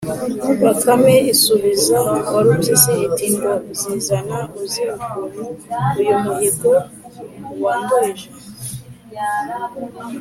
[0.63, 1.97] “bakame isubiza
[2.33, 4.39] warupyisi iti: “ngo zizana!
[4.61, 5.43] uzi ukuntu
[5.99, 6.71] uyu muhigo
[7.63, 8.27] wanduhije?